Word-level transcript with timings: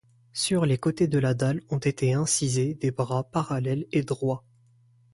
Sur 0.33 0.65
les 0.65 0.79
côtés 0.79 1.07
de 1.07 1.19
la 1.19 1.35
dalle 1.35 1.61
ont 1.69 1.77
été 1.77 2.11
incisés 2.15 2.73
des 2.73 2.89
bras 2.89 3.23
parallèles 3.23 3.85
et 3.91 4.01
droits. 4.01 4.43